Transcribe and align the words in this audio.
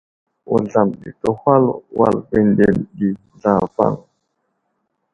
Wuzlam 0.49 0.87
ɗi 0.91 0.97
di 1.03 1.11
təhwal 1.21 1.63
wal 1.97 2.15
gwendele 2.27 2.81
ɗi 2.97 3.07
zlavaŋ. 3.41 3.93